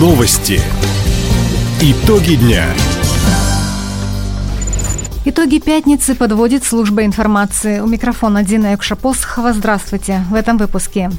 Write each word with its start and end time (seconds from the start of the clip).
Новости. 0.00 0.58
Итоги 1.82 2.36
дня. 2.36 2.64
Итоги 5.26 5.58
пятницы 5.58 6.14
подводит 6.14 6.64
служба 6.64 7.04
информации. 7.04 7.80
У 7.80 7.86
микрофона 7.86 8.42
Дина 8.42 8.74
Экшапосхова. 8.74 9.52
Здравствуйте. 9.52 10.24
В 10.30 10.36
этом 10.36 10.56
выпуске. 10.56 11.10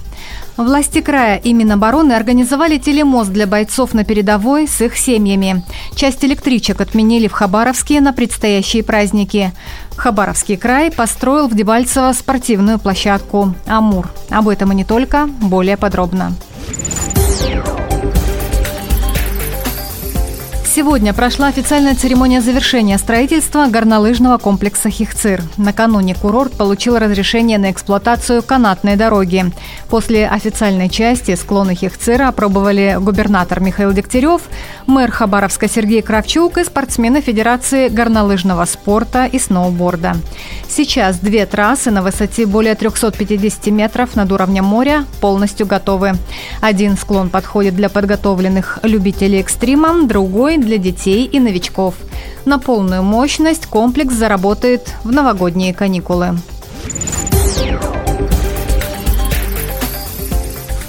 Власти 0.57 1.01
края 1.01 1.37
и 1.37 1.53
Минобороны 1.53 2.13
организовали 2.13 2.79
телемост 2.79 3.29
для 3.29 3.45
бойцов 3.45 3.93
на 3.93 4.03
передовой 4.03 4.67
с 4.67 4.81
их 4.81 4.97
семьями. 4.97 5.63
Часть 5.95 6.25
электричек 6.25 6.81
отменили 6.81 7.27
в 7.27 7.33
Хабаровске 7.33 8.01
на 8.01 8.13
предстоящие 8.13 8.83
праздники. 8.83 9.53
Хабаровский 9.95 10.57
край 10.57 10.89
построил 10.89 11.47
в 11.47 11.55
Дебальцево 11.55 12.11
спортивную 12.13 12.79
площадку 12.79 13.53
«Амур». 13.67 14.09
Об 14.31 14.47
этом 14.47 14.71
и 14.71 14.75
не 14.75 14.85
только, 14.85 15.27
более 15.27 15.77
подробно. 15.77 16.33
Сегодня 20.81 21.13
прошла 21.13 21.45
официальная 21.45 21.93
церемония 21.93 22.41
завершения 22.41 22.97
строительства 22.97 23.67
горнолыжного 23.67 24.39
комплекса 24.39 24.89
«Хихцир». 24.89 25.43
Накануне 25.57 26.15
курорт 26.15 26.53
получил 26.53 26.97
разрешение 26.97 27.59
на 27.59 27.69
эксплуатацию 27.69 28.41
канатной 28.41 28.95
дороги. 28.95 29.45
После 29.89 30.27
официальной 30.27 30.89
части 30.89 31.35
склоны 31.35 31.75
Хихцира 31.75 32.29
опробовали 32.29 32.97
губернатор 32.99 33.59
Михаил 33.59 33.93
Дегтярев, 33.93 34.41
мэр 34.87 35.11
Хабаровска 35.11 35.69
Сергей 35.69 36.01
Кравчук 36.01 36.57
и 36.57 36.63
спортсмены 36.63 37.21
Федерации 37.21 37.87
горнолыжного 37.87 38.65
спорта 38.65 39.25
и 39.25 39.37
сноуборда. 39.37 40.15
Сейчас 40.67 41.19
две 41.19 41.45
трассы 41.45 41.91
на 41.91 42.01
высоте 42.01 42.47
более 42.47 42.73
350 42.73 43.67
метров 43.67 44.15
над 44.15 44.31
уровнем 44.31 44.65
моря 44.65 45.05
полностью 45.19 45.67
готовы. 45.67 46.13
Один 46.59 46.97
склон 46.97 47.29
подходит 47.29 47.75
для 47.75 47.89
подготовленных 47.89 48.79
любителей 48.81 49.41
экстрима, 49.41 50.07
другой 50.07 50.57
для 50.57 50.70
детей 50.77 51.25
и 51.25 51.39
новичков. 51.39 51.95
На 52.45 52.59
полную 52.59 53.03
мощность 53.03 53.65
комплекс 53.65 54.13
заработает 54.13 54.95
в 55.03 55.11
новогодние 55.11 55.73
каникулы. 55.73 56.37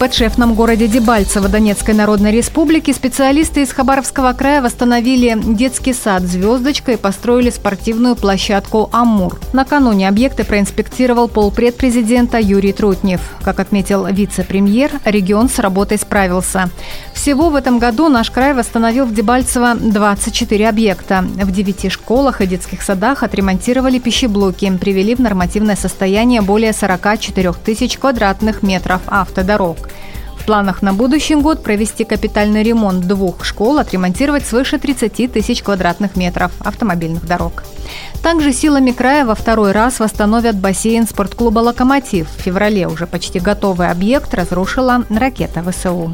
Подшефном 0.02 0.54
городе 0.54 0.88
Дебальцево 0.88 1.48
Донецкой 1.48 1.94
Народной 1.94 2.32
Республики 2.32 2.92
специалисты 2.92 3.62
из 3.62 3.70
Хабаровского 3.70 4.32
края 4.32 4.60
восстановили 4.60 5.38
детский 5.40 5.92
сад 5.92 6.24
«Звездочка» 6.24 6.90
и 6.90 6.96
построили 6.96 7.50
спортивную 7.50 8.16
площадку 8.16 8.90
«Амур». 8.90 9.38
Накануне 9.52 10.08
объекты 10.08 10.42
проинспектировал 10.42 11.28
полпред 11.28 11.76
президента 11.76 12.40
Юрий 12.40 12.72
Трутнев. 12.72 13.20
Как 13.44 13.60
отметил 13.60 14.04
вице-премьер, 14.06 14.90
регион 15.04 15.48
с 15.48 15.60
работой 15.60 15.98
справился. 15.98 16.68
Всего 17.14 17.50
в 17.50 17.54
этом 17.54 17.78
году 17.78 18.08
наш 18.08 18.32
край 18.32 18.54
восстановил 18.54 19.04
в 19.04 19.14
Дебальцево 19.14 19.76
24 19.76 20.68
объекта. 20.68 21.24
В 21.36 21.52
9 21.52 21.92
школах 21.92 22.40
и 22.40 22.48
детских 22.48 22.82
садах 22.82 23.22
отремонтировали 23.22 24.00
пищеблоки, 24.00 24.76
привели 24.80 25.14
в 25.14 25.20
нормативное 25.20 25.76
состояние 25.76 26.42
более 26.42 26.72
44 26.72 27.52
тысяч 27.64 27.98
квадратных 27.98 28.64
метров 28.64 29.00
автодорог. 29.06 29.91
В 30.42 30.44
планах 30.44 30.82
на 30.82 30.92
будущий 30.92 31.36
год 31.36 31.62
провести 31.62 32.02
капитальный 32.02 32.64
ремонт 32.64 33.06
двух 33.06 33.44
школ, 33.44 33.78
отремонтировать 33.78 34.44
свыше 34.44 34.76
30 34.76 35.32
тысяч 35.32 35.62
квадратных 35.62 36.16
метров 36.16 36.50
автомобильных 36.58 37.24
дорог. 37.24 37.62
Также 38.24 38.52
силами 38.52 38.90
края 38.90 39.24
во 39.24 39.36
второй 39.36 39.70
раз 39.70 40.00
восстановят 40.00 40.56
бассейн 40.56 41.06
спортклуба 41.06 41.60
«Локомотив». 41.60 42.28
В 42.28 42.40
феврале 42.40 42.88
уже 42.88 43.06
почти 43.06 43.38
готовый 43.38 43.88
объект 43.88 44.34
разрушила 44.34 45.04
ракета 45.10 45.62
ВСУ. 45.62 46.12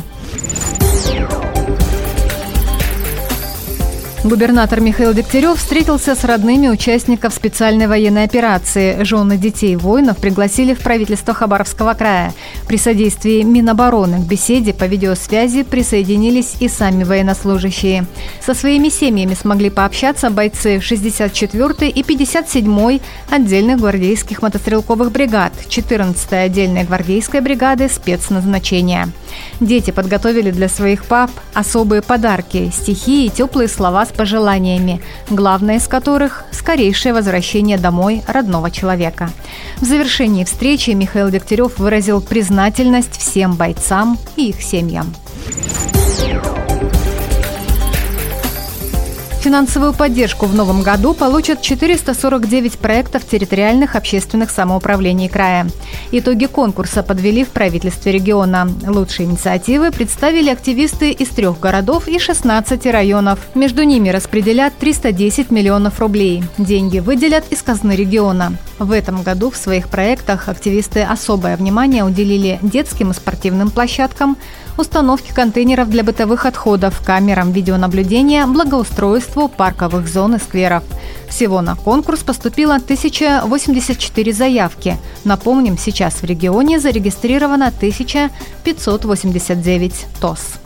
Губернатор 4.24 4.80
Михаил 4.80 5.14
Дегтярев 5.14 5.58
встретился 5.58 6.16
с 6.16 6.24
родными 6.24 6.66
участников 6.66 7.32
специальной 7.32 7.86
военной 7.86 8.24
операции. 8.24 9.04
Жены 9.04 9.36
детей 9.36 9.76
воинов 9.76 10.16
пригласили 10.18 10.74
в 10.74 10.80
правительство 10.80 11.34
Хабаровского 11.34 11.94
края. 11.94 12.34
При 12.66 12.78
содействии 12.78 13.42
Минобороны 13.42 14.18
к 14.18 14.26
беседе 14.26 14.74
по 14.74 14.84
видеосвязи 14.84 15.62
присоединились 15.62 16.56
и 16.58 16.68
сами 16.68 17.04
военнослужащие. 17.04 18.06
Со 18.44 18.54
своими 18.54 18.88
семьями 18.88 19.34
смогли 19.34 19.70
пообщаться 19.70 20.30
бойцы 20.30 20.78
64-й 20.78 21.88
и 21.88 22.02
57-й 22.02 23.00
отдельных 23.30 23.78
гвардейских 23.78 24.42
мотострелковых 24.42 25.12
бригад, 25.12 25.52
14-й 25.68 26.44
отдельной 26.44 26.82
гвардейской 26.82 27.40
бригады 27.40 27.88
спецназначения. 27.88 29.10
Дети 29.60 29.92
подготовили 29.92 30.50
для 30.50 30.68
своих 30.68 31.04
пап 31.04 31.30
особые 31.54 32.02
подарки, 32.02 32.72
стихи 32.74 33.26
и 33.26 33.30
теплые 33.30 33.68
слова 33.68 34.07
с 34.08 34.12
пожеланиями, 34.12 35.00
главное 35.30 35.76
из 35.76 35.86
которых– 35.86 36.44
скорейшее 36.50 37.14
возвращение 37.14 37.78
домой 37.78 38.22
родного 38.26 38.70
человека. 38.70 39.30
В 39.76 39.84
завершении 39.84 40.44
встречи 40.44 40.90
Михаил 40.90 41.30
Дегтярев 41.30 41.78
выразил 41.78 42.20
признательность 42.20 43.18
всем 43.18 43.54
бойцам 43.54 44.18
и 44.36 44.48
их 44.48 44.62
семьям. 44.62 45.14
Финансовую 49.48 49.94
поддержку 49.94 50.44
в 50.44 50.54
новом 50.54 50.82
году 50.82 51.14
получат 51.14 51.62
449 51.62 52.76
проектов 52.76 53.24
территориальных 53.24 53.96
общественных 53.96 54.50
самоуправлений 54.50 55.30
края. 55.30 55.66
Итоги 56.12 56.44
конкурса 56.44 57.02
подвели 57.02 57.44
в 57.44 57.48
правительстве 57.48 58.12
региона. 58.12 58.68
Лучшие 58.86 59.24
инициативы 59.24 59.90
представили 59.90 60.50
активисты 60.50 61.12
из 61.12 61.28
трех 61.28 61.60
городов 61.60 62.08
и 62.08 62.18
16 62.18 62.84
районов. 62.88 63.38
Между 63.54 63.84
ними 63.84 64.10
распределят 64.10 64.76
310 64.76 65.50
миллионов 65.50 65.98
рублей. 65.98 66.44
Деньги 66.58 66.98
выделят 66.98 67.50
из 67.50 67.62
казны 67.62 67.92
региона. 67.92 68.52
В 68.78 68.92
этом 68.92 69.22
году 69.22 69.50
в 69.50 69.56
своих 69.56 69.88
проектах 69.88 70.48
активисты 70.48 71.02
особое 71.02 71.56
внимание 71.56 72.04
уделили 72.04 72.60
детским 72.62 73.10
и 73.10 73.14
спортивным 73.14 73.70
площадкам, 73.70 74.36
установке 74.76 75.34
контейнеров 75.34 75.90
для 75.90 76.04
бытовых 76.04 76.46
отходов, 76.46 77.02
камерам 77.04 77.50
видеонаблюдения, 77.50 78.46
благоустройству 78.46 79.48
парковых 79.48 80.06
зон 80.06 80.36
и 80.36 80.38
скверов. 80.38 80.84
Всего 81.28 81.60
на 81.60 81.74
конкурс 81.74 82.20
поступило 82.20 82.76
1084 82.76 84.32
заявки. 84.32 84.96
Напомним, 85.24 85.76
сейчас 85.76 86.22
в 86.22 86.24
регионе 86.24 86.78
зарегистрировано 86.78 87.66
1589 87.66 90.06
ТОС. 90.20 90.60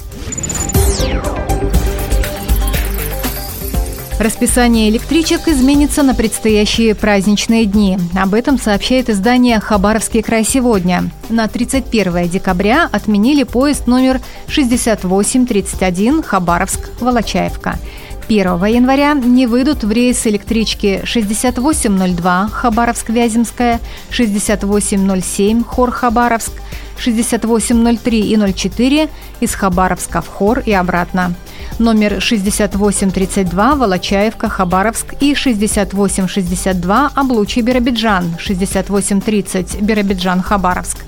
Расписание 4.23 4.89
электричек 4.89 5.49
изменится 5.49 6.05
на 6.05 6.15
предстоящие 6.15 6.95
праздничные 6.95 7.65
дни. 7.65 7.99
Об 8.17 8.35
этом 8.35 8.57
сообщает 8.57 9.11
издание 9.11 9.59
«Хабаровский 9.59 10.23
край 10.23 10.45
сегодня». 10.45 11.11
На 11.29 11.49
31 11.49 12.29
декабря 12.29 12.89
отменили 12.93 13.43
поезд 13.43 13.89
номер 13.89 14.21
6831 14.47 16.23
Хабаровск-Волочаевка. 16.23 17.79
1 18.41 18.65
января 18.65 19.13
не 19.13 19.47
выйдут 19.47 19.85
в 19.85 19.91
рейс 19.91 20.27
электрички. 20.27 21.03
6802 21.05 22.49
Хабаровск-Вяземская, 22.51 23.81
6807 24.11 25.65
Хор-Хабаровск, 25.65 26.53
6803 26.99 28.21
и 28.21 28.37
04 28.37 29.09
из 29.41 29.55
Хабаровска 29.55 30.23
в 30.23 30.29
Хор 30.29 30.61
и 30.61 30.73
обратно. 30.73 31.35
Номер 31.79 32.23
6832 32.23 33.75
Волочаевка, 33.75 34.49
Хабаровск 34.49 35.15
и 35.21 35.35
6862 35.35 37.11
Облучий, 37.15 37.63
Биробиджан, 37.63 38.37
6830 38.39 39.83
Биробиджан, 39.83 40.43
Хабаровск. 40.43 40.99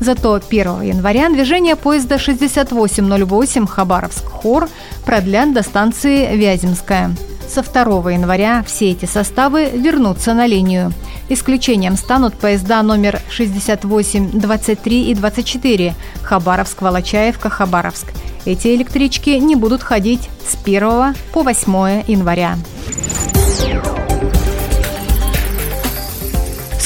Зато 0.00 0.40
1 0.48 0.82
января 0.82 1.28
движение 1.28 1.76
поезда 1.76 2.18
6808 2.18 3.66
Хабаровск-Хор 3.66 4.68
продлят 5.08 5.54
до 5.54 5.62
станции 5.62 6.36
Вяземская. 6.36 7.16
Со 7.48 7.62
2 7.62 8.12
января 8.12 8.62
все 8.62 8.90
эти 8.90 9.06
составы 9.06 9.70
вернутся 9.70 10.34
на 10.34 10.46
линию. 10.46 10.92
Исключением 11.30 11.96
станут 11.96 12.34
поезда 12.34 12.82
номер 12.82 13.18
68, 13.30 14.38
23 14.38 15.10
и 15.10 15.14
24 15.14 15.94
Хабаровск-Волочаевка, 16.22 17.48
Хабаровск 17.48 18.12
эти 18.44 18.74
электрички 18.74 19.30
не 19.30 19.56
будут 19.56 19.82
ходить 19.82 20.28
с 20.46 20.56
1 20.62 21.14
по 21.32 21.42
8 21.42 22.04
января. 22.06 22.58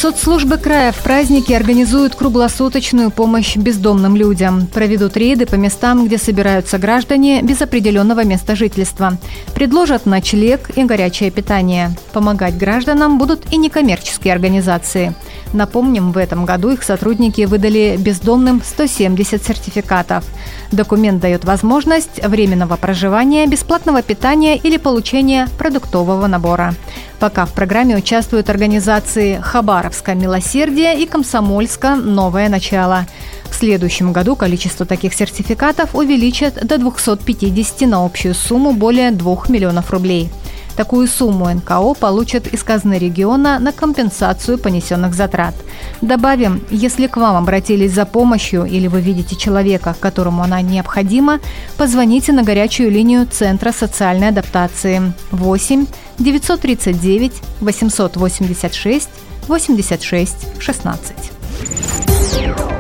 Соцслужбы 0.02 0.58
края 0.58 0.90
в 0.90 0.96
праздники 0.96 1.52
организуют 1.52 2.16
круглосуточную 2.16 3.12
помощь 3.12 3.56
бездомным 3.56 4.16
людям. 4.16 4.66
Проведут 4.66 5.16
рейды 5.16 5.46
по 5.46 5.54
местам, 5.54 6.04
где 6.04 6.18
собираются 6.18 6.76
граждане 6.76 7.40
без 7.40 7.62
определенного 7.62 8.24
места 8.24 8.56
жительства. 8.56 9.16
Предложат 9.54 10.04
ночлег 10.04 10.76
и 10.76 10.82
горячее 10.82 11.30
питание. 11.30 11.94
Помогать 12.12 12.58
гражданам 12.58 13.16
будут 13.16 13.52
и 13.52 13.56
некоммерческие 13.56 14.34
организации. 14.34 15.14
Напомним, 15.52 16.10
в 16.10 16.16
этом 16.16 16.46
году 16.46 16.70
их 16.70 16.82
сотрудники 16.82 17.42
выдали 17.42 17.96
бездомным 17.96 18.60
170 18.64 19.44
сертификатов. 19.44 20.24
Документ 20.72 21.20
дает 21.20 21.44
возможность 21.44 22.20
временного 22.26 22.74
проживания, 22.74 23.46
бесплатного 23.46 24.02
питания 24.02 24.56
или 24.56 24.78
получения 24.78 25.48
продуктового 25.58 26.26
набора. 26.26 26.74
Пока 27.22 27.46
в 27.46 27.52
программе 27.52 27.96
участвуют 27.96 28.50
организации 28.50 29.38
«Хабаровское 29.40 30.16
милосердие» 30.16 31.00
и 31.00 31.06
«Комсомольска. 31.06 31.94
Новое 31.94 32.48
начало». 32.48 33.06
В 33.44 33.54
следующем 33.54 34.12
году 34.12 34.34
количество 34.34 34.86
таких 34.86 35.14
сертификатов 35.14 35.94
увеличат 35.94 36.66
до 36.66 36.78
250 36.78 37.82
на 37.82 38.04
общую 38.04 38.34
сумму 38.34 38.72
более 38.72 39.12
2 39.12 39.36
миллионов 39.50 39.92
рублей. 39.92 40.30
Такую 40.76 41.06
сумму 41.06 41.52
НКО 41.52 41.94
получат 41.94 42.46
из 42.46 42.62
казны 42.62 42.98
региона 42.98 43.58
на 43.58 43.72
компенсацию 43.72 44.58
понесенных 44.58 45.14
затрат. 45.14 45.54
Добавим, 46.00 46.62
если 46.70 47.06
к 47.06 47.16
вам 47.16 47.36
обратились 47.36 47.92
за 47.92 48.06
помощью 48.06 48.64
или 48.64 48.86
вы 48.86 49.00
видите 49.00 49.36
человека, 49.36 49.94
которому 50.00 50.42
она 50.42 50.62
необходима, 50.62 51.40
позвоните 51.76 52.32
на 52.32 52.42
горячую 52.42 52.90
линию 52.90 53.26
Центра 53.26 53.72
социальной 53.72 54.28
адаптации 54.28 55.12
8 55.30 55.86
939 56.18 57.32
886 57.60 59.08
86 59.48 60.36
16. 60.58 62.71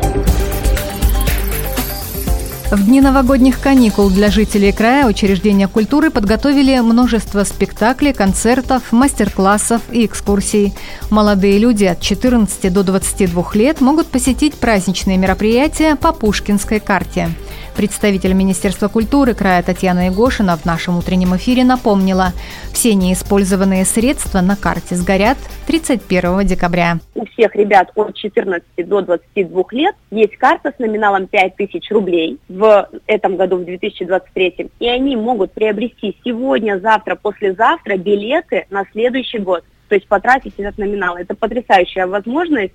В 2.72 2.86
дни 2.86 3.02
новогодних 3.02 3.60
каникул 3.60 4.08
для 4.08 4.30
жителей 4.30 4.72
края 4.72 5.06
учреждения 5.06 5.68
культуры 5.68 6.08
подготовили 6.08 6.80
множество 6.80 7.44
спектаклей, 7.44 8.14
концертов, 8.14 8.92
мастер-классов 8.92 9.82
и 9.90 10.06
экскурсий. 10.06 10.72
Молодые 11.10 11.58
люди 11.58 11.84
от 11.84 12.00
14 12.00 12.72
до 12.72 12.82
22 12.82 13.44
лет 13.52 13.82
могут 13.82 14.06
посетить 14.06 14.54
праздничные 14.54 15.18
мероприятия 15.18 15.96
по 15.96 16.14
Пушкинской 16.14 16.80
карте– 16.80 17.28
Представитель 17.76 18.32
Министерства 18.34 18.88
культуры 18.88 19.34
края 19.34 19.62
Татьяна 19.62 20.06
Егошина 20.06 20.56
в 20.56 20.64
нашем 20.64 20.98
утреннем 20.98 21.34
эфире 21.36 21.64
напомнила, 21.64 22.32
все 22.72 22.94
неиспользованные 22.94 23.84
средства 23.84 24.40
на 24.40 24.56
карте 24.56 24.94
сгорят 24.94 25.38
31 25.66 26.46
декабря. 26.46 26.98
У 27.14 27.24
всех 27.26 27.54
ребят 27.54 27.90
от 27.94 28.14
14 28.14 28.64
до 28.86 29.00
22 29.00 29.64
лет 29.72 29.94
есть 30.10 30.36
карта 30.36 30.72
с 30.76 30.78
номиналом 30.78 31.26
5000 31.26 31.90
рублей 31.90 32.38
в 32.48 32.88
этом 33.06 33.36
году, 33.36 33.56
в 33.56 33.64
2023, 33.64 34.70
и 34.78 34.88
они 34.88 35.16
могут 35.16 35.52
приобрести 35.52 36.16
сегодня, 36.24 36.78
завтра, 36.78 37.16
послезавтра 37.16 37.96
билеты 37.96 38.66
на 38.70 38.84
следующий 38.92 39.38
год 39.38 39.64
то 39.92 39.96
есть 39.96 40.08
потратить 40.08 40.54
этот 40.56 40.78
номинал. 40.78 41.18
Это 41.18 41.34
потрясающая 41.34 42.06
возможность. 42.06 42.72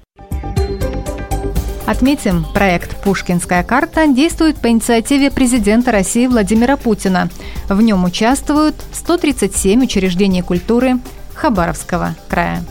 Отметим, 1.87 2.45
проект 2.53 3.01
«Пушкинская 3.01 3.63
карта» 3.63 4.05
действует 4.07 4.57
по 4.57 4.69
инициативе 4.69 5.31
президента 5.31 5.93
России 5.93 6.27
Владимира 6.27 6.75
Путина. 6.75 7.29
В 7.69 7.81
нем 7.81 8.03
участвуют 8.03 8.75
137 8.91 9.85
учреждений 9.85 10.41
культуры 10.41 10.97
Хабаровского 11.33 12.13
края. 12.27 12.61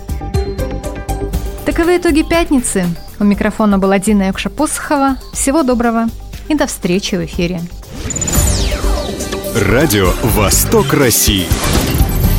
Таковы 1.65 1.97
итоги 1.97 2.21
пятницы. 2.23 2.85
У 3.19 3.25
микрофона 3.25 3.79
была 3.79 3.99
Дина 3.99 4.25
Якша-Посохова. 4.25 5.17
Всего 5.33 5.63
доброго 5.63 6.09
и 6.49 6.55
до 6.55 6.67
встречи 6.67 7.15
в 7.15 7.25
эфире. 7.25 7.63
Радио 9.55 10.13
«Восток 10.23 10.93
России». 10.93 11.47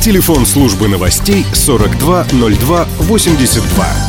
Телефон 0.00 0.46
службы 0.46 0.86
новостей 0.86 1.44
420282. 1.52 4.07